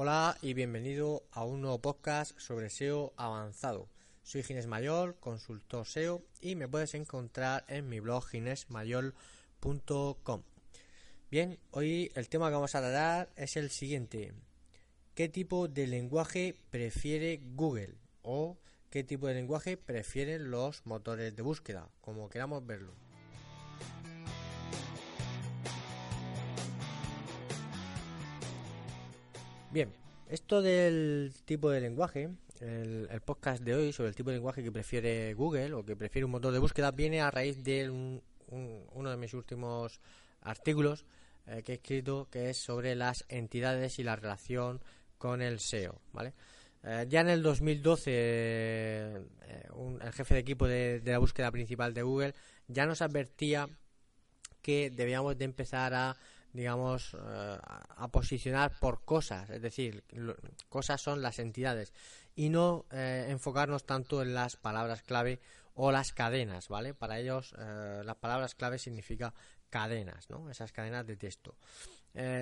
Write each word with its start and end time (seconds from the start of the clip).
Hola 0.00 0.38
y 0.42 0.54
bienvenido 0.54 1.24
a 1.32 1.44
un 1.44 1.60
nuevo 1.60 1.80
podcast 1.80 2.38
sobre 2.38 2.70
SEO 2.70 3.12
avanzado. 3.16 3.88
Soy 4.22 4.44
Ginés 4.44 4.68
Mayor, 4.68 5.16
consultor 5.18 5.88
SEO 5.88 6.22
y 6.40 6.54
me 6.54 6.68
puedes 6.68 6.94
encontrar 6.94 7.64
en 7.66 7.88
mi 7.88 7.98
blog 7.98 8.24
ginesmayor.com. 8.28 10.42
Bien, 11.32 11.58
hoy 11.72 12.12
el 12.14 12.28
tema 12.28 12.46
que 12.46 12.54
vamos 12.54 12.76
a 12.76 12.80
tratar 12.80 13.28
es 13.34 13.56
el 13.56 13.70
siguiente. 13.70 14.34
¿Qué 15.16 15.28
tipo 15.28 15.66
de 15.66 15.88
lenguaje 15.88 16.54
prefiere 16.70 17.40
Google? 17.56 17.96
O 18.22 18.56
qué 18.90 19.02
tipo 19.02 19.26
de 19.26 19.34
lenguaje 19.34 19.76
prefieren 19.76 20.52
los 20.52 20.86
motores 20.86 21.34
de 21.34 21.42
búsqueda, 21.42 21.88
como 22.02 22.28
queramos 22.28 22.64
verlo. 22.64 22.94
Bien, 29.70 29.92
esto 30.28 30.62
del 30.62 31.32
tipo 31.44 31.70
de 31.70 31.80
lenguaje, 31.80 32.30
el, 32.60 33.08
podcast 33.24 33.62
de 33.62 33.74
hoy 33.74 33.92
sobre 33.92 34.08
el 34.10 34.14
tipo 34.14 34.30
de 34.30 34.36
lenguaje 34.36 34.62
que 34.62 34.72
prefiere 34.72 35.34
Google 35.34 35.74
o 35.74 35.84
que 35.84 35.96
prefiere 35.96 36.24
un 36.24 36.30
motor 36.30 36.52
de 36.52 36.58
búsqueda 36.58 36.90
viene 36.90 37.20
a 37.20 37.30
raíz 37.30 37.62
de 37.62 37.90
un- 37.90 38.22
un- 38.48 38.84
uno 38.92 39.10
de 39.10 39.16
mis 39.16 39.34
últimos 39.34 40.00
artículos 40.40 41.04
eh, 41.46 41.62
que 41.62 41.72
he 41.72 41.74
escrito 41.76 42.28
que 42.30 42.50
es 42.50 42.58
sobre 42.58 42.94
las 42.94 43.24
entidades 43.28 43.98
y 43.98 44.02
la 44.02 44.16
relación 44.16 44.80
con 45.18 45.40
el 45.42 45.60
SEO, 45.60 46.00
¿vale? 46.12 46.34
Eh, 46.84 47.06
ya 47.08 47.20
en 47.20 47.28
el 47.28 47.42
2012 47.42 48.10
eh, 48.14 49.18
un- 49.74 50.00
el 50.02 50.12
jefe 50.12 50.34
de 50.34 50.40
equipo 50.40 50.66
de, 50.66 51.00
de 51.00 51.12
la 51.12 51.18
búsqueda 51.18 51.50
principal 51.50 51.92
de 51.94 52.02
Google 52.02 52.34
ya 52.68 52.86
nos 52.86 53.02
advertía 53.02 53.68
que 54.62 54.90
debíamos 54.90 55.36
de 55.38 55.44
empezar 55.46 55.94
a 55.94 56.16
digamos 56.58 57.14
eh, 57.14 57.58
a 57.62 58.08
posicionar 58.08 58.72
por 58.80 59.04
cosas 59.04 59.48
es 59.48 59.62
decir 59.62 60.02
cosas 60.68 61.00
son 61.00 61.22
las 61.22 61.38
entidades 61.38 61.92
y 62.34 62.48
no 62.48 62.84
eh, 62.90 63.26
enfocarnos 63.28 63.84
tanto 63.84 64.22
en 64.22 64.34
las 64.34 64.56
palabras 64.56 65.02
clave 65.02 65.38
o 65.74 65.92
las 65.92 66.12
cadenas 66.12 66.66
vale 66.66 66.94
para 66.94 67.20
ellos 67.20 67.54
eh, 67.56 68.02
las 68.04 68.16
palabras 68.16 68.56
clave 68.56 68.80
significa 68.80 69.32
cadenas 69.70 70.28
no 70.30 70.50
esas 70.50 70.72
cadenas 70.72 71.06
de 71.06 71.16
texto. 71.16 71.54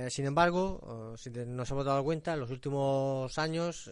Sin 0.08 0.24
embargo 0.24 1.14
si 1.18 1.28
nos 1.28 1.70
hemos 1.70 1.84
dado 1.84 2.02
cuenta 2.02 2.32
en 2.32 2.40
los 2.40 2.50
últimos 2.50 3.36
años 3.36 3.90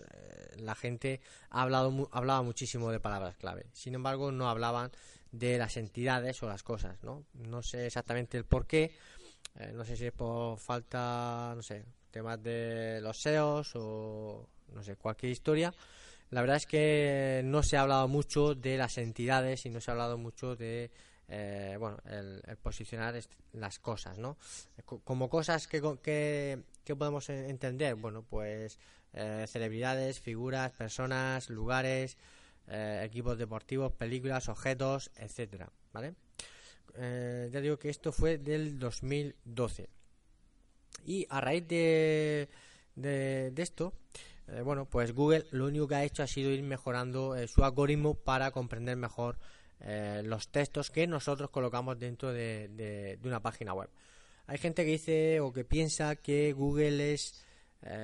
la 0.56 0.74
gente 0.74 1.20
ha 1.50 1.60
hablado 1.62 2.08
hablaba 2.12 2.40
muchísimo 2.40 2.90
de 2.90 3.00
palabras 3.00 3.36
clave. 3.36 3.66
Sin 3.74 3.94
embargo 3.94 4.32
no 4.32 4.48
hablaban 4.48 4.92
de 5.32 5.58
las 5.58 5.76
entidades 5.76 6.42
o 6.42 6.48
las 6.48 6.62
cosas 6.62 7.02
no 7.02 7.24
no 7.34 7.62
sé 7.62 7.86
exactamente 7.86 8.38
el 8.38 8.44
por 8.44 8.66
qué 8.66 8.92
eh, 9.56 9.72
no 9.74 9.84
sé 9.84 9.96
si 9.96 10.06
es 10.06 10.12
por 10.12 10.58
falta, 10.58 11.52
no 11.56 11.62
sé, 11.62 11.84
temas 12.10 12.42
de 12.42 13.00
los 13.02 13.18
SEOs 13.20 13.72
o 13.76 14.48
no 14.72 14.82
sé, 14.82 14.96
cualquier 14.96 15.32
historia. 15.32 15.72
La 16.30 16.40
verdad 16.40 16.56
es 16.56 16.66
que 16.66 17.42
no 17.44 17.62
se 17.62 17.76
ha 17.76 17.82
hablado 17.82 18.08
mucho 18.08 18.54
de 18.54 18.76
las 18.76 18.98
entidades 18.98 19.66
y 19.66 19.70
no 19.70 19.80
se 19.80 19.90
ha 19.90 19.92
hablado 19.92 20.18
mucho 20.18 20.56
de, 20.56 20.90
eh, 21.28 21.76
bueno, 21.78 21.98
el, 22.06 22.42
el 22.46 22.56
posicionar 22.56 23.14
las 23.52 23.78
cosas, 23.78 24.18
¿no? 24.18 24.36
Co- 24.84 25.00
Como 25.04 25.28
cosas 25.28 25.68
que, 25.68 25.80
que, 26.02 26.62
que 26.84 26.96
podemos 26.96 27.28
en- 27.28 27.48
entender, 27.50 27.94
bueno, 27.94 28.24
pues 28.28 28.78
eh, 29.12 29.44
celebridades, 29.46 30.18
figuras, 30.18 30.72
personas, 30.72 31.50
lugares, 31.50 32.16
eh, 32.66 33.02
equipos 33.04 33.38
deportivos, 33.38 33.92
películas, 33.92 34.48
objetos, 34.48 35.10
etcétera, 35.16 35.70
¿vale? 35.92 36.14
Ya 37.54 37.60
digo 37.60 37.78
que 37.78 37.88
esto 37.88 38.10
fue 38.10 38.36
del 38.36 38.80
2012. 38.80 39.88
Y 41.06 41.24
a 41.30 41.40
raíz 41.40 41.68
de, 41.68 42.48
de, 42.96 43.52
esto, 43.58 43.92
eh, 44.48 44.60
bueno, 44.62 44.86
pues 44.86 45.14
Google 45.14 45.46
lo 45.52 45.66
único 45.66 45.86
que 45.86 45.94
ha 45.94 46.02
hecho 46.02 46.24
ha 46.24 46.26
sido 46.26 46.50
ir 46.50 46.64
mejorando 46.64 47.36
eh, 47.36 47.46
su 47.46 47.62
algoritmo 47.62 48.14
para 48.14 48.50
comprender 48.50 48.96
mejor 48.96 49.38
eh, 49.78 50.22
los 50.24 50.48
textos 50.48 50.90
que 50.90 51.06
nosotros 51.06 51.48
colocamos 51.50 51.96
dentro 51.96 52.32
de, 52.32 52.66
de- 52.70 53.20
una 53.22 53.38
página 53.40 53.72
web. 53.72 53.88
Hay 54.48 54.58
gente 54.58 54.84
que 54.84 54.90
dice 54.90 55.38
o 55.38 55.52
que 55.52 55.64
piensa 55.64 56.16
que 56.16 56.52
Google 56.54 57.14
es, 57.14 57.40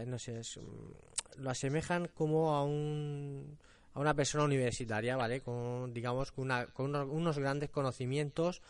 no 0.07 0.17
sé, 0.21 0.43
mm, 0.61 1.43
lo 1.43 1.51
asemejan 1.51 2.07
como 2.15 2.55
a 2.55 2.63
un 2.63 3.59
a 3.93 3.99
una 3.99 4.15
persona 4.15 4.45
universitaria, 4.45 5.17
¿vale? 5.17 5.41
Con, 5.41 5.93
digamos, 5.93 6.31
con, 6.31 6.45
una- 6.45 6.67
con 6.67 6.95
unos 6.95 7.39
grandes 7.41 7.71
conocimientos 7.71 8.63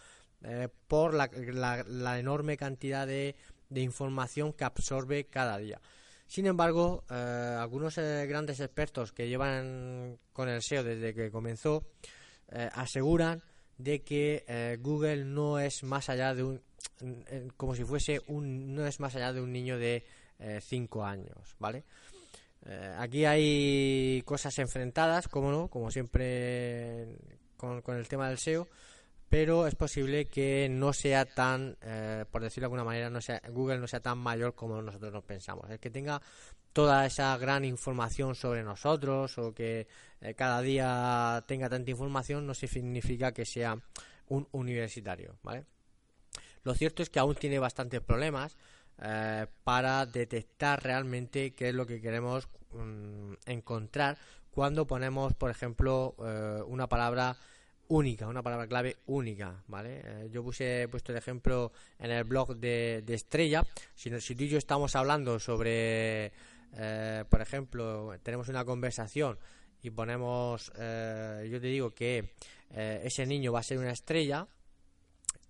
eh, 0.43 0.69
por 0.89 1.15
la, 1.15 1.31
la- 1.35 1.85
la 1.87 2.19
enorme 2.19 2.57
cantidad 2.57 3.07
de, 3.07 3.35
de 3.69 3.81
información 3.81 4.53
que 4.53 4.65
absorbe 4.65 5.25
cada 5.25 5.59
día. 5.59 5.81
Sin 6.27 6.47
embargo, 6.47 7.05
eh, 7.11 7.57
algunos 7.59 7.99
eh, 7.99 8.27
grandes 8.29 8.61
expertos 8.61 9.13
que 9.13 9.29
llevan 9.29 10.19
con 10.33 10.49
el 10.49 10.63
SEO 10.63 10.85
desde 10.85 11.13
que 11.15 11.31
comenzó 11.31 11.85
eh, 12.53 12.69
aseguran 12.73 13.43
de 13.79 14.03
que 14.03 14.79
Google 14.83 15.25
no 15.25 15.59
es 15.59 15.83
más 15.83 16.09
allá 16.11 16.35
de 16.35 16.43
un 16.45 16.61
como 17.57 17.75
si 17.75 17.83
fuese 17.85 18.21
un 18.27 18.75
no 18.75 18.87
es 18.87 19.01
más 19.01 19.17
allá 19.17 19.33
de 19.33 19.41
un 19.41 19.51
niño 19.53 19.79
de 19.79 20.05
5 20.61 21.03
años, 21.05 21.57
¿vale? 21.59 21.85
Aquí 22.99 23.25
hay 23.25 24.23
cosas 24.27 24.59
enfrentadas, 24.59 25.29
como 25.29 25.51
no, 25.51 25.69
como 25.69 25.91
siempre 25.91 27.17
con 27.57 27.83
el 27.97 28.07
tema 28.07 28.29
del 28.29 28.39
SEO, 28.39 28.69
pero 29.31 29.69
es 29.69 29.77
posible 29.77 30.27
que 30.27 30.67
no 30.69 30.93
sea 30.93 31.25
tan, 31.25 31.77
eh, 31.83 32.25
por 32.33 32.43
decirlo 32.43 32.63
de 32.63 32.67
alguna 32.67 32.85
manera, 32.85 33.11
no 33.11 33.21
sea, 33.21 33.41
Google 33.49 33.79
no 33.79 33.87
sea 33.87 34.01
tan 34.01 34.19
mayor 34.19 34.57
como 34.57 34.83
nosotros 34.83 35.13
nos 35.13 35.23
pensamos. 35.23 35.71
El 35.71 35.79
que 35.79 35.89
tenga 35.89 36.21
toda 36.73 37.07
esa 37.07 37.39
gran 37.39 37.65
información 37.65 38.35
sobre 38.35 38.65
nosotros 38.65 39.39
o 39.39 39.55
que 39.55 39.87
eh, 40.21 40.35
cada 40.35 40.61
día 40.61 41.45
tenga 41.47 41.69
tanta 41.69 41.93
información 41.93 42.45
no 42.45 42.55
significa 42.55 43.31
que 43.31 43.45
sea 43.45 43.79
un 44.27 44.49
universitario, 44.51 45.37
¿vale? 45.45 45.65
Lo 46.65 46.75
cierto 46.75 47.05
es 47.05 47.09
que 47.09 47.21
aún 47.21 47.37
tiene 47.37 47.61
bastantes 47.61 48.01
problemas 48.01 48.57
eh, 49.01 49.47
para 49.63 50.07
detectar 50.07 50.83
realmente 50.83 51.55
qué 51.55 51.69
es 51.69 51.75
lo 51.75 51.87
que 51.87 52.01
queremos 52.01 52.49
mm, 52.73 53.35
encontrar 53.47 54.19
cuando 54.51 54.89
ponemos, 54.89 55.35
por 55.35 55.53
ejemplo, 55.53 56.17
una 56.67 56.89
palabra 56.89 57.37
única, 57.91 58.29
una 58.29 58.43
palabra 58.43 58.67
clave 58.67 58.99
única, 59.07 59.63
¿vale? 59.67 60.01
Eh, 60.05 60.29
yo 60.33 60.43
puse 60.43 60.83
he 60.83 60.89
puesto 60.89 61.13
el 61.13 61.19
ejemplo 61.19 61.73
en 61.99 62.11
el 62.13 62.25
blog 62.25 62.57
de, 62.57 63.03
de 63.05 63.15
Estrella. 63.15 63.67
Si, 63.95 64.21
si 64.21 64.35
tú 64.35 64.45
y 64.45 64.49
yo 64.49 64.59
estamos 64.59 64.95
hablando 64.95 65.39
sobre, 65.39 66.33
eh, 66.77 67.25
por 67.29 67.41
ejemplo, 67.41 68.17
tenemos 68.23 68.49
una 68.49 68.65
conversación 68.65 69.39
y 69.83 69.91
ponemos, 69.91 70.71
eh, 70.79 71.49
yo 71.51 71.61
te 71.61 71.67
digo 71.67 71.91
que 71.91 72.33
ese 72.73 73.27
niño 73.27 73.51
va 73.51 73.59
a 73.59 73.65
ser 73.65 73.79
una 73.79 73.91
estrella, 73.91 74.47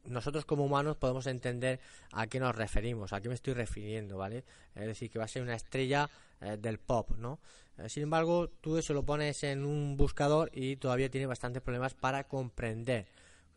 nosotros 0.05 0.45
como 0.45 0.65
humanos 0.65 0.97
podemos 0.97 1.27
entender 1.27 1.81
a 2.13 2.27
qué 2.27 2.41
nos 2.41 2.55
referimos, 2.57 3.13
a 3.13 3.21
qué 3.21 3.29
me 3.29 3.35
estoy 3.35 3.55
refiriendo, 3.55 4.17
¿vale? 4.19 4.45
Es 4.75 4.87
decir, 4.87 5.11
que 5.11 5.19
va 5.19 5.25
a 5.27 5.29
ser 5.29 5.43
una 5.43 5.55
estrella 5.55 6.09
eh, 6.41 6.57
del 6.59 6.79
pop, 6.79 7.11
¿no? 7.17 7.39
Eh, 7.79 7.89
sin 7.89 8.05
embargo, 8.05 8.49
tú 8.49 8.77
eso 8.79 8.95
lo 8.95 9.03
pones 9.05 9.43
en 9.45 9.65
un 9.65 9.97
buscador 9.97 10.51
y 10.55 10.77
todavía 10.77 11.11
tiene 11.11 11.27
bastantes 11.27 11.63
problemas 11.63 11.95
para 11.95 12.25
comprender 12.25 13.07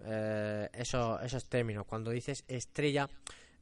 eh, 0.05 0.69
eso- 0.73 1.19
esos 1.21 1.45
términos. 1.45 1.85
Cuando 1.85 2.11
dices 2.11 2.43
estrella, 2.47 3.09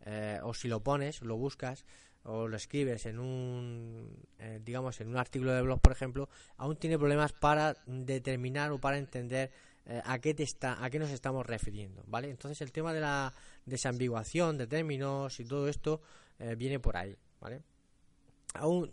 eh, 0.05 0.39
o 0.43 0.53
si 0.53 0.67
lo 0.67 0.79
pones, 0.81 1.21
lo 1.21 1.37
buscas, 1.37 1.85
o 2.23 2.47
lo 2.47 2.55
escribes 2.57 3.05
en 3.05 3.19
un, 3.19 4.15
eh, 4.39 4.59
digamos, 4.63 5.01
en 5.01 5.09
un 5.09 5.17
artículo 5.17 5.53
de 5.53 5.61
blog, 5.61 5.81
por 5.81 5.91
ejemplo, 5.91 6.29
aún 6.57 6.77
tiene 6.77 6.97
problemas 6.97 7.33
para 7.33 7.75
determinar 7.85 8.71
o 8.71 8.79
para 8.79 8.97
entender 8.97 9.51
eh, 9.85 10.01
a 10.03 10.19
qué 10.19 10.33
te 10.33 10.43
está, 10.43 10.83
a 10.83 10.89
qué 10.89 10.99
nos 10.99 11.09
estamos 11.11 11.45
refiriendo, 11.45 12.03
¿vale? 12.07 12.29
Entonces 12.29 12.61
el 12.61 12.71
tema 12.71 12.93
de 12.93 13.01
la 13.01 13.33
desambiguación 13.65 14.57
de 14.57 14.67
términos 14.67 15.39
y 15.39 15.45
todo 15.45 15.67
esto 15.67 16.01
eh, 16.39 16.55
viene 16.55 16.79
por 16.79 16.97
ahí, 16.97 17.15
¿vale? 17.39 17.61
Aún 18.53 18.91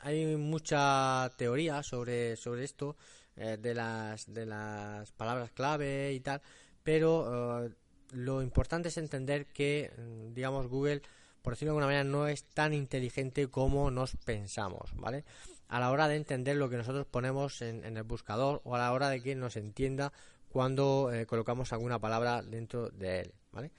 hay 0.00 0.36
mucha 0.36 1.30
teoría 1.36 1.82
sobre, 1.82 2.36
sobre 2.36 2.64
esto. 2.64 2.96
eh, 3.36 3.56
de 3.58 3.74
las 3.74 4.30
de 4.32 4.44
las 4.44 5.10
palabras 5.12 5.50
clave 5.52 6.12
y 6.12 6.20
tal 6.20 6.42
pero 6.82 7.70
lo 8.12 8.42
importante 8.42 8.88
es 8.88 8.98
entender 8.98 9.46
que 9.46 9.90
mm, 9.96 10.34
digamos 10.34 10.68
Google 10.68 11.02
por 11.42 11.54
decirlo 11.54 11.72
de 11.72 11.78
alguna 11.78 11.86
manera 11.86 12.04
no 12.04 12.26
es 12.26 12.44
tan 12.44 12.72
inteligente 12.72 13.48
como 13.48 13.90
nos 13.90 14.16
pensamos 14.16 14.94
vale 14.94 15.24
a 15.72 15.80
la 15.80 15.90
hora 15.90 16.06
de 16.06 16.16
entender 16.16 16.56
lo 16.56 16.68
que 16.68 16.76
nosotros 16.76 17.06
ponemos 17.06 17.62
en, 17.62 17.96
el 17.96 18.02
buscador 18.02 18.60
o 18.64 18.74
a 18.74 18.78
la 18.78 18.92
hora 18.92 19.08
de 19.08 19.22
que 19.22 19.34
nos 19.34 19.56
entienda 19.56 20.12
cuando 20.50 21.10
eh, 21.10 21.24
colocamos 21.24 21.72
alguna 21.72 21.98
palabra 21.98 22.42
dentro 22.42 22.90
de 22.90 23.20
él, 23.20 23.34
¿vale? 23.52 23.70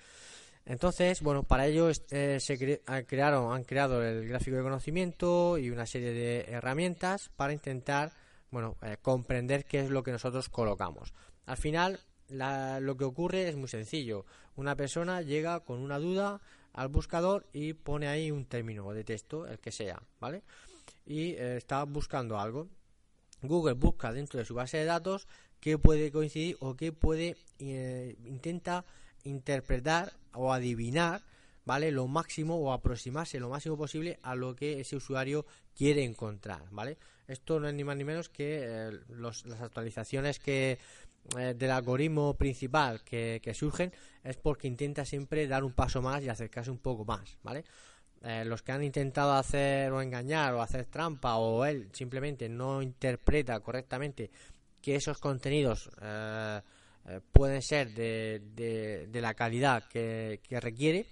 Entonces, 0.66 1.22
bueno, 1.22 1.44
para 1.44 1.68
ello 1.68 1.92
eh, 2.10 2.40
se 2.40 2.82
han, 2.88 3.04
crearon, 3.04 3.54
han 3.54 3.64
creado 3.64 4.04
el 4.04 4.28
gráfico 4.28 4.58
de 4.58 4.64
conocimiento 4.64 5.60
y 5.60 5.70
una 5.70 5.86
serie 5.86 6.14
de 6.14 6.46
herramientas 6.48 7.30
para 7.36 7.54
intentar, 7.54 8.12
bueno, 8.50 8.76
eh, 8.82 8.98
comprender 9.00 9.66
qué 9.66 9.82
es 9.82 9.92
lo 9.92 10.02
que 10.02 10.12
nosotros 10.12 10.50
colocamos. 10.50 11.14
Al 11.46 11.58
final, 11.58 12.00
lo 12.30 12.98
que 12.98 13.04
ocurre 13.04 13.50
es 13.50 13.56
muy 13.56 13.68
sencillo. 13.68 14.26
Una 14.56 14.76
persona 14.76 15.22
llega 15.22 15.60
con 15.60 15.80
una 15.80 16.00
duda 16.00 16.42
al 16.74 16.90
buscador 16.90 17.48
y 17.54 17.74
pone 17.74 18.08
ahí 18.08 18.32
un 18.32 18.46
término 18.46 18.92
de 18.92 19.04
texto, 19.04 19.48
el 19.48 19.60
que 19.60 19.72
sea, 19.72 20.02
¿vale? 20.20 20.44
y 21.06 21.32
eh, 21.32 21.58
está 21.58 21.84
buscando 21.84 22.40
algo. 22.40 22.68
Google 23.42 23.74
busca 23.74 24.14
dentro 24.14 24.40
de 24.40 24.46
su 24.46 24.54
base 24.54 24.78
de 24.78 24.86
datos 24.86 25.28
qué 25.60 25.78
puede 25.78 26.12
coincidir 26.12 26.58
o 26.60 26.76
qué 26.76 26.92
puede 26.92 27.36
eh, 27.60 28.16
intenta 28.26 28.86
interpretar 29.24 30.14
o 30.34 30.54
adivinar 30.54 31.22
vale 31.66 31.92
lo 31.92 32.08
máximo 32.08 32.58
o 32.58 32.74
aproximarse 32.74 33.40
lo 33.40 33.50
máximo 33.50 33.78
posible 33.78 34.20
a 34.22 34.36
lo 34.36 34.56
que 34.56 34.82
ese 34.82 34.96
usuario 34.96 35.46
quiere 35.76 36.04
encontrar 36.04 36.64
vale 36.72 36.98
esto 37.28 37.60
no 37.60 37.70
es 37.70 37.74
ni 37.74 37.86
más 37.86 37.96
ni 37.96 38.04
menos 38.04 38.28
que 38.28 38.62
eh, 38.64 38.92
las 39.10 39.46
actualizaciones 39.62 40.40
que 40.40 40.80
del 41.36 41.72
algoritmo 41.72 42.34
principal 42.36 43.02
que, 43.04 43.40
que, 43.42 43.54
surgen 43.54 43.94
es 44.24 44.36
porque 44.36 44.68
intenta 44.68 45.06
siempre 45.06 45.48
dar 45.48 45.64
un 45.64 45.72
paso 45.72 46.02
más 46.02 46.22
y 46.22 46.30
acercarse 46.30 46.70
un 46.70 46.80
poco 46.80 47.06
más 47.06 47.38
vale 47.44 47.64
eh, 48.26 48.46
los 48.46 48.62
que 48.62 48.72
han 48.72 48.82
intentado 48.82 49.34
hacer 49.34 49.92
o 49.92 50.02
engañar 50.02 50.54
o 50.54 50.62
hacer 50.62 50.86
trampa 50.86 51.36
o 51.36 51.66
él 51.66 51.90
simplemente 51.92 52.48
no 52.48 52.82
interpreta 52.82 53.60
correctamente 53.60 54.32
que 54.82 54.96
esos 54.96 55.18
contenidos 55.18 55.90
eh, 56.02 56.62
eh, 57.10 57.20
pueden 57.34 57.62
ser 57.62 57.94
de, 57.94 58.42
de, 59.12 59.22
la 59.22 59.34
calidad 59.34 59.84
que, 59.90 60.40
requiere, 60.52 61.06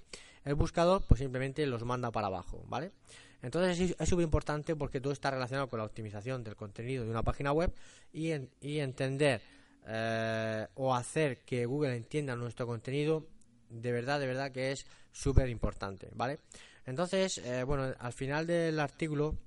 el 0.46 0.56
buscador 0.56 1.04
pues 1.06 1.20
simplemente 1.20 1.66
los 1.66 1.84
manda 1.84 2.12
para 2.12 2.28
abajo, 2.28 2.64
¿vale? 2.70 2.94
Entonces 3.42 3.94
es 4.00 4.10
súper 4.10 4.24
importante 4.24 4.78
porque 4.78 5.02
todo 5.02 5.12
está 5.12 5.32
relacionado 5.32 5.68
con 5.68 5.80
la 5.80 5.86
optimización 5.86 6.46
del 6.46 6.56
contenido 6.56 7.04
de 7.04 7.12
una 7.12 7.24
página 7.24 7.52
web 7.52 7.74
y, 8.14 8.32
y 8.62 8.80
entender 8.80 9.42
o 9.86 10.96
hacer 10.96 11.40
que 11.40 11.66
Google 11.66 11.96
entienda 11.96 12.36
nuestro 12.36 12.68
contenido 12.68 13.28
de 13.72 13.92
verdad, 13.92 14.20
de 14.20 14.28
verdad 14.28 14.52
que 14.52 14.72
es 14.72 14.86
súper 15.12 15.50
importante, 15.50 16.10
¿vale? 16.14 16.40
Entonces, 16.86 17.38
eh, 17.40 17.64
bueno, 17.64 17.94
al 17.98 18.14
final 18.14 18.48
del 18.48 18.80
artículo 18.80 19.38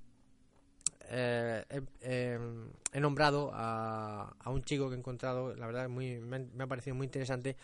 eh, 1.09 1.63
he 2.01 2.99
nombrado 2.99 3.51
a, 3.53 4.33
un 4.47 4.63
chico 4.63 4.89
que 4.89 4.95
he 4.95 4.97
encontrado, 4.97 5.55
la 5.55 5.67
verdad 5.67 5.89
muy, 5.89 6.19
me, 6.19 6.47
ha 6.59 6.67
parecido 6.67 6.95
muy 6.95 7.05
interesante, 7.05 7.55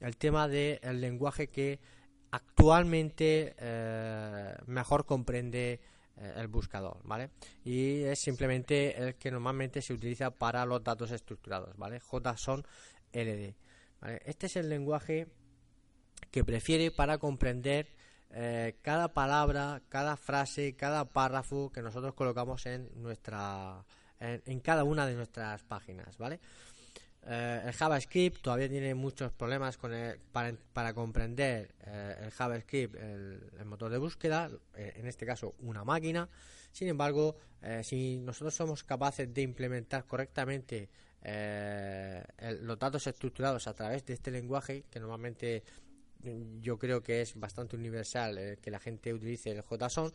el 0.00 0.16
tema 0.16 0.48
del 0.48 1.00
lenguaje 1.00 1.48
que 1.48 1.78
actualmente 2.30 3.54
eh, 3.58 4.54
mejor 4.66 5.04
comprende 5.06 5.80
el 6.36 6.48
buscador, 6.48 7.00
¿vale? 7.04 7.30
Y 7.64 8.02
es 8.02 8.18
simplemente 8.18 8.96
el 8.96 9.14
que 9.16 9.30
normalmente 9.30 9.82
se 9.82 9.94
utiliza 9.94 10.30
para 10.30 10.64
los 10.66 10.82
datos 10.82 11.10
estructurados, 11.10 11.76
¿vale? 11.76 12.00
JSON 12.00 12.64
LD. 13.12 13.54
Este 14.24 14.46
es 14.46 14.56
el 14.56 14.68
lenguaje 14.68 15.28
que 16.30 16.44
prefiere 16.44 16.90
para 16.90 17.18
comprender 17.18 17.88
eh, 18.30 18.76
cada 18.82 19.12
palabra, 19.12 19.82
cada 19.88 20.16
frase, 20.16 20.76
cada 20.76 21.04
párrafo 21.06 21.70
que 21.72 21.82
nosotros 21.82 22.14
colocamos 22.14 22.66
en 22.66 22.90
nuestra 23.02 23.84
en, 24.20 24.60
cada 24.60 24.84
una 24.84 25.06
de 25.06 25.14
nuestras 25.14 25.62
páginas, 25.64 26.18
¿vale? 26.18 26.40
Eh, 27.32 27.62
el 27.64 27.72
JavaScript 27.72 28.42
todavía 28.42 28.68
tiene 28.68 28.94
muchos 28.94 29.30
problemas 29.32 29.76
con 29.76 29.92
para, 30.32 30.92
comprender 30.94 31.74
eh, 31.86 32.16
el 32.24 32.30
JavaScript, 32.32 32.96
el, 32.96 33.64
motor 33.64 33.90
de 33.90 33.98
búsqueda, 33.98 34.50
en 34.74 35.06
este 35.06 35.24
caso 35.24 35.54
una 35.60 35.84
máquina. 35.84 36.28
Sin 36.72 36.88
embargo, 36.88 37.36
si 37.82 38.18
nosotros 38.18 38.54
somos 38.54 38.84
capaces 38.84 39.32
de 39.32 39.42
implementar 39.42 40.04
correctamente 40.04 40.88
los 42.60 42.78
datos 42.78 43.06
estructurados 43.06 43.66
a 43.66 43.74
través 43.74 44.04
de 44.06 44.14
este 44.14 44.30
lenguaje, 44.30 44.84
que 44.90 45.00
normalmente 45.00 45.64
yo 46.60 46.78
creo 46.78 47.02
que 47.02 47.22
es 47.22 47.38
bastante 47.38 47.76
universal 47.76 48.38
eh, 48.38 48.58
que 48.60 48.70
la 48.70 48.78
gente 48.78 49.12
utilice 49.12 49.50
el 49.50 49.62
JSON, 49.62 50.08
mm, 50.08 50.12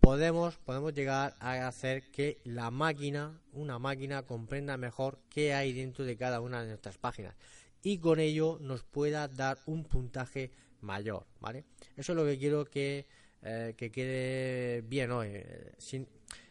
podemos, 0.00 0.56
podemos 0.58 0.92
llegar 0.94 1.36
a 1.40 1.66
hacer 1.66 2.10
que 2.10 2.40
la 2.44 2.70
máquina, 2.70 3.40
una 3.52 3.78
máquina, 3.78 4.22
comprenda 4.22 4.76
mejor 4.76 5.20
qué 5.30 5.54
hay 5.54 5.72
dentro 5.72 6.04
de 6.04 6.16
cada 6.16 6.40
una 6.40 6.62
de 6.62 6.68
nuestras 6.68 6.98
páginas 6.98 7.34
y 7.82 7.98
con 7.98 8.20
ello 8.20 8.58
nos 8.60 8.82
pueda 8.82 9.28
dar 9.28 9.58
un 9.66 9.84
puntaje 9.84 10.50
mayor, 10.80 11.26
¿vale? 11.40 11.64
Eso 11.96 12.12
es 12.12 12.16
lo 12.16 12.24
que 12.24 12.38
quiero 12.38 12.64
que, 12.64 13.06
eh, 13.42 13.74
quede 13.76 14.82
bien 14.82 15.10
hoy. 15.12 15.28
Eh, 15.30 16.06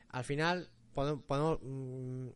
al 0.10 0.24
final, 0.24 0.70
mm, 0.96 2.28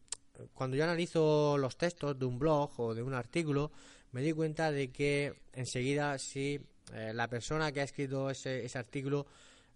cuando 0.54 0.78
yo 0.78 0.84
analizo 0.84 1.58
los 1.58 1.78
textos 1.78 2.18
de 2.18 2.26
un 2.26 2.40
blog 2.40 2.72
o 2.80 2.94
de 2.94 3.02
un 3.02 3.14
artículo, 3.14 3.72
me 4.12 4.22
di 4.22 4.32
cuenta 4.34 4.72
de 4.72 4.92
que 4.92 5.34
enseguida 5.54 6.18
si 6.20 6.60
eh, 6.94 7.12
la 7.14 7.28
persona 7.28 7.72
que 7.72 7.82
ha 7.82 7.84
escrito 7.84 8.30
ese, 8.30 8.66
ese 8.66 8.78
artículo 8.78 9.26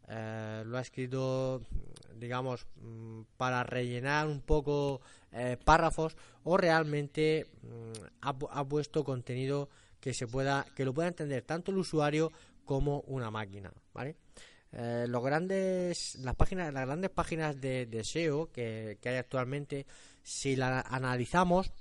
eh, 0.08 0.64
lo 0.66 0.78
ha 0.78 0.82
escrito 0.82 1.62
digamos 2.16 2.66
mm, 2.82 3.22
para 3.36 3.64
rellenar 3.64 4.28
un 4.28 4.42
poco 4.42 5.02
eh, 5.32 5.58
párrafos 5.64 6.16
o 6.44 6.58
realmente 6.58 7.46
mm, 7.62 8.06
ha, 8.22 8.66
puesto 8.66 9.04
contenido 9.04 9.70
que 10.00 10.14
se 10.14 10.28
pueda 10.28 10.66
que 10.76 10.86
lo 10.86 10.94
pueda 10.94 11.10
entender 11.10 11.44
tanto 11.44 11.72
el 11.72 11.78
usuario 11.78 12.32
como 12.66 13.02
una 13.02 13.32
máquina 13.32 13.72
vale 13.94 14.16
los 14.70 15.24
grandes 15.24 16.16
las 16.20 16.36
páginas 16.36 16.74
las 16.74 16.86
grandes 16.86 17.10
páginas 17.10 17.60
de, 17.60 17.86
de 17.86 18.04
SEO 18.04 18.52
que, 18.52 18.98
que 19.02 19.10
hay 19.10 19.16
actualmente 19.16 19.88
si 20.24 20.56
la 20.56 20.82
analizamos 20.82 21.72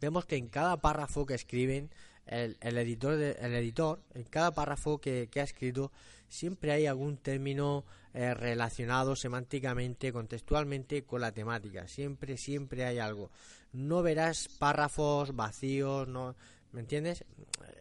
vemos 0.00 0.26
que 0.26 0.36
en 0.36 0.48
cada 0.48 0.76
párrafo 0.78 1.24
que 1.26 1.34
escriben 1.34 1.90
el, 2.28 2.56
editor, 2.60 3.14
el 3.14 3.54
editor, 3.54 4.00
en 4.14 4.24
cada 4.24 4.52
párrafo 4.52 4.98
que, 4.98 5.28
ha 5.34 5.42
escrito, 5.42 5.92
siempre 6.28 6.72
hay 6.72 6.86
algún 6.86 7.16
término 7.16 7.84
eh, 8.14 8.34
relacionado 8.34 9.16
semánticamente, 9.16 10.12
contextualmente 10.12 11.02
con 11.04 11.20
la 11.20 11.32
temática. 11.32 11.88
Siempre, 11.88 12.36
siempre 12.36 12.84
hay 12.84 12.98
algo. 12.98 13.30
No 13.72 14.02
verás 14.02 14.48
párrafos 14.58 15.34
vacíos, 15.34 16.08
no, 16.08 16.34
¿me 16.72 16.80
entiendes? 16.80 17.24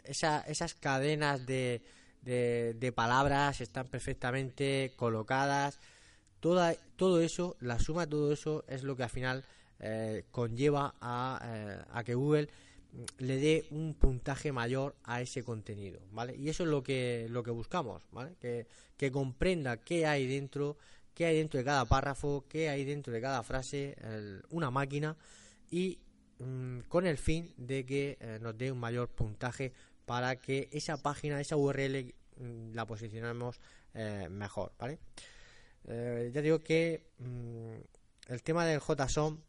esas 0.05 0.73
cadenas 0.75 1.45
de, 1.45 1.81
de, 2.23 2.91
palabras 2.91 3.61
están 3.61 3.87
perfectamente 3.87 4.93
colocadas. 4.95 5.79
Toda, 6.39 6.75
todo 6.95 7.21
eso, 7.21 7.55
la 7.59 7.79
suma 7.79 8.05
de 8.05 8.11
todo 8.11 8.31
eso 8.31 8.63
es 8.67 8.83
lo 8.83 8.95
que 8.95 9.03
al 9.03 9.09
final 9.09 9.43
eh, 9.79 10.25
conlleva 10.31 10.93
eh, 11.01 11.79
a, 11.91 12.03
que 12.03 12.15
Google 12.15 12.49
le 13.19 13.37
dé 13.37 13.65
un 13.71 13.93
puntaje 13.93 14.51
mayor 14.51 14.95
a 15.03 15.21
ese 15.21 15.43
contenido, 15.43 15.99
¿vale? 16.11 16.35
Y 16.35 16.49
eso 16.49 16.63
es 16.63 16.69
lo 16.69 16.83
que 16.83 17.27
lo 17.29 17.43
que 17.43 17.51
buscamos, 17.51 18.03
¿vale? 18.11 18.35
Que, 18.39 19.11
comprenda 19.11 19.77
qué 19.77 20.05
hay 20.05 20.27
dentro, 20.27 20.77
qué 21.13 21.25
hay 21.25 21.37
dentro 21.37 21.59
de 21.59 21.65
cada 21.65 21.85
párrafo, 21.85 22.45
qué 22.49 22.69
hay 22.69 22.83
dentro 22.85 23.13
de 23.13 23.21
cada 23.21 23.43
frase, 23.43 23.95
una 24.49 24.71
máquina 24.71 25.15
y 25.69 25.99
mm, 26.39 26.79
con 26.87 27.05
el 27.05 27.17
fin 27.17 27.53
de 27.57 27.85
que 27.85 28.17
eh, 28.19 28.39
nos 28.41 28.57
dé 28.57 28.71
un 28.71 28.79
mayor 28.79 29.09
puntaje 29.09 29.73
para 30.05 30.37
que 30.37 30.69
esa 30.71 30.97
página, 30.97 31.39
esa 31.39 31.57
URL 31.57 32.13
mm, 32.37 32.73
la 32.73 32.85
posicionemos 32.85 33.59
mejor, 34.29 34.73
¿vale? 34.77 34.99
ya 35.87 36.41
digo 36.41 36.61
que 36.61 37.01
mm, 37.17 38.31
el 38.31 38.43
tema 38.43 38.63
del 38.65 38.79
JSON 38.79 39.41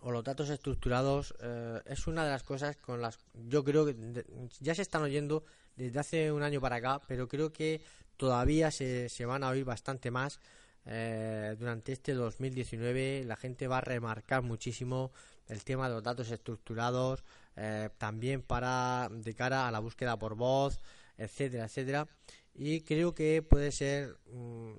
o 0.00 0.10
los 0.10 0.24
datos 0.24 0.50
estructurados 0.50 1.34
eh, 1.40 1.80
es 1.86 2.06
una 2.06 2.24
de 2.24 2.30
las 2.30 2.42
cosas 2.42 2.76
con 2.76 3.00
las 3.00 3.18
yo 3.34 3.64
creo 3.64 3.86
que 3.86 4.24
ya 4.60 4.74
se 4.74 4.82
están 4.82 5.02
oyendo 5.02 5.44
desde 5.76 5.98
hace 5.98 6.32
un 6.32 6.42
año 6.42 6.60
para 6.60 6.76
acá, 6.76 7.00
pero 7.06 7.28
creo 7.28 7.52
que 7.52 7.80
todavía 8.16 8.70
se, 8.70 9.08
se 9.08 9.26
van 9.26 9.44
a 9.44 9.48
oír 9.48 9.64
bastante 9.64 10.10
más 10.10 10.40
eh, 10.86 11.54
durante 11.58 11.92
este 11.92 12.14
2019. 12.14 13.24
La 13.24 13.36
gente 13.36 13.68
va 13.68 13.78
a 13.78 13.80
remarcar 13.80 14.42
muchísimo 14.42 15.12
el 15.46 15.62
tema 15.64 15.88
de 15.88 15.94
los 15.94 16.02
datos 16.02 16.30
estructurados, 16.30 17.22
eh, 17.56 17.90
también 17.96 18.42
para 18.42 19.08
de 19.10 19.34
cara 19.34 19.68
a 19.68 19.70
la 19.70 19.78
búsqueda 19.78 20.18
por 20.18 20.34
voz, 20.34 20.80
etcétera, 21.16 21.66
etcétera. 21.66 22.08
Y 22.54 22.80
creo 22.80 23.14
que 23.14 23.42
puede 23.42 23.70
ser, 23.70 24.16
mm, 24.32 24.72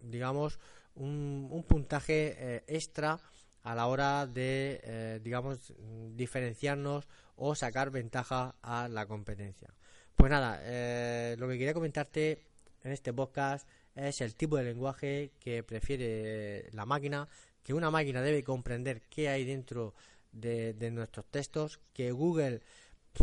digamos, 0.00 0.58
un, 0.96 1.48
un 1.50 1.62
puntaje 1.62 2.64
extra 2.66 3.20
a 3.62 3.74
la 3.74 3.86
hora 3.86 4.26
de, 4.26 4.80
eh, 4.82 5.20
digamos, 5.22 5.72
diferenciarnos 6.14 7.06
o 7.36 7.54
sacar 7.54 7.90
ventaja 7.90 8.54
a 8.62 8.88
la 8.88 9.06
competencia. 9.06 9.74
Pues 10.14 10.30
nada, 10.30 10.60
eh, 10.62 11.36
lo 11.38 11.48
que 11.48 11.58
quería 11.58 11.74
comentarte 11.74 12.44
en 12.82 12.92
este 12.92 13.12
podcast 13.12 13.68
es 13.94 14.20
el 14.20 14.34
tipo 14.34 14.56
de 14.56 14.64
lenguaje 14.64 15.32
que 15.40 15.62
prefiere 15.62 16.70
la 16.72 16.86
máquina, 16.86 17.28
que 17.62 17.74
una 17.74 17.90
máquina 17.90 18.22
debe 18.22 18.42
comprender 18.42 19.02
qué 19.02 19.28
hay 19.28 19.44
dentro 19.44 19.94
de, 20.32 20.74
nuestros 20.92 21.26
textos, 21.26 21.80
que 21.92 22.12
Google 22.12 22.60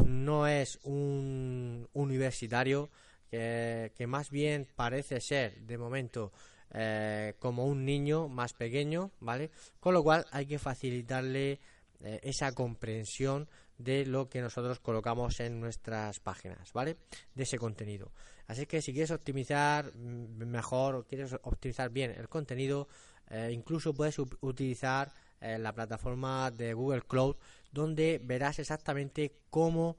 no 0.05 0.47
es 0.47 0.79
un 0.83 1.87
universitario, 1.93 2.89
que 3.29 4.05
más 4.07 4.29
bien 4.29 4.67
parece 4.75 5.21
ser 5.21 5.61
de 5.61 5.77
momento 5.77 6.31
eh, 6.73 7.35
como 7.39 7.65
un 7.65 7.85
niño 7.85 8.27
más 8.27 8.53
pequeño, 8.53 9.11
¿vale? 9.21 9.51
Con 9.79 9.93
lo 9.93 10.03
cual 10.03 10.25
hay 10.31 10.45
que 10.45 10.59
facilitarle 10.59 11.59
eh, 12.01 12.19
esa 12.23 12.51
comprensión 12.51 13.47
de 13.77 14.05
lo 14.05 14.27
que 14.27 14.41
nosotros 14.41 14.79
colocamos 14.79 15.39
en 15.39 15.61
nuestras 15.61 16.19
páginas, 16.19 16.73
¿vale? 16.73 16.97
De 17.33 17.43
ese 17.43 17.57
contenido. 17.57 18.11
Así 18.47 18.65
que 18.65 18.81
si 18.81 18.91
quieres 18.91 19.11
optimizar 19.11 19.95
mm, 19.95 20.45
mejor 20.45 21.05
quieres 21.05 21.33
optimizar 21.43 21.89
bien 21.89 22.11
el 22.11 22.27
contenido, 22.27 22.89
eh, 23.29 23.49
incluso 23.53 23.93
puedes 23.93 24.19
utilizar 24.19 25.11
la 25.39 25.71
plataforma 25.71 26.49
de 26.49 26.73
Google 26.73 27.03
Cloud, 27.03 27.35
donde 27.71 28.19
verás 28.23 28.57
exactamente 28.57 29.35
cómo 29.51 29.95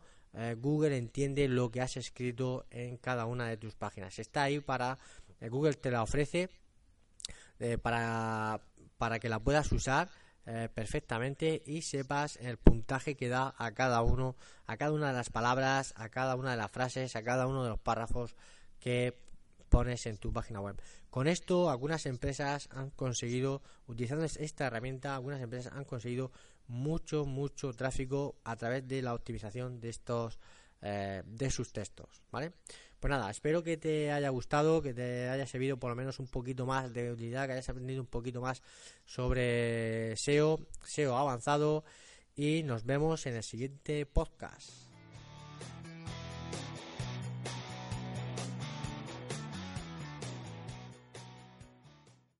Google 0.56 0.96
entiende 0.96 1.46
lo 1.46 1.70
que 1.70 1.80
has 1.80 1.96
escrito 1.96 2.66
en 2.70 2.96
cada 2.96 3.24
una 3.24 3.48
de 3.48 3.56
tus 3.56 3.76
páginas. 3.76 4.18
Está 4.18 4.42
ahí 4.42 4.58
para 4.58 4.98
Google 5.40 5.74
te 5.74 5.92
la 5.92 6.02
ofrece 6.02 6.50
eh, 7.60 7.78
para, 7.78 8.60
para 8.96 9.18
que 9.18 9.28
la 9.28 9.40
puedas 9.40 9.70
usar 9.72 10.08
eh, 10.46 10.70
perfectamente 10.72 11.62
y 11.66 11.82
sepas 11.82 12.36
el 12.36 12.56
puntaje 12.56 13.16
que 13.16 13.28
da 13.28 13.54
a 13.58 13.72
cada 13.72 14.00
uno, 14.00 14.34
a 14.66 14.78
cada 14.78 14.92
una 14.92 15.08
de 15.08 15.12
las 15.12 15.28
palabras, 15.28 15.92
a 15.96 16.08
cada 16.08 16.36
una 16.36 16.52
de 16.52 16.56
las 16.56 16.70
frases, 16.70 17.16
a 17.16 17.22
cada 17.22 17.46
uno 17.46 17.64
de 17.64 17.68
los 17.68 17.78
párrafos 17.78 18.34
que 18.80 19.14
pones 19.68 20.06
en 20.06 20.16
tu 20.16 20.32
página 20.32 20.60
web. 20.60 20.80
Con 21.10 21.26
esto, 21.26 21.68
algunas 21.68 22.06
empresas 22.06 22.68
han 22.72 22.88
conseguido, 22.90 23.60
utilizando 23.86 24.24
esta 24.24 24.66
herramienta, 24.66 25.14
algunas 25.14 25.42
empresas 25.42 25.72
han 25.74 25.84
conseguido 25.84 26.32
mucho, 26.66 27.26
mucho 27.26 27.72
tráfico 27.74 28.36
a 28.44 28.56
través 28.56 28.88
de 28.88 29.02
la 29.02 29.14
optimización 29.14 29.80
de 29.80 29.90
estos, 29.90 30.38
eh, 30.82 31.22
de 31.26 31.50
sus 31.50 31.72
textos, 31.72 32.22
¿vale? 32.30 32.52
Pues 33.00 33.10
nada, 33.10 33.30
espero 33.30 33.62
que 33.62 33.76
te 33.76 34.10
haya 34.10 34.28
gustado, 34.30 34.82
que 34.82 34.92
te 34.92 35.28
haya 35.28 35.46
servido 35.46 35.78
por 35.78 35.90
lo 35.90 35.96
menos 35.96 36.18
un 36.18 36.26
poquito 36.26 36.66
más 36.66 36.92
de 36.92 37.12
utilidad, 37.12 37.46
que 37.46 37.52
hayas 37.52 37.68
aprendido 37.68 38.00
un 38.00 38.08
poquito 38.08 38.40
más 38.40 38.62
sobre 39.06 40.16
SEO, 40.16 40.58
SEO 40.84 41.16
avanzado 41.16 41.84
y 42.34 42.64
nos 42.64 42.84
vemos 42.84 43.26
en 43.26 43.36
el 43.36 43.44
siguiente 43.44 44.04
podcast. 44.04 44.87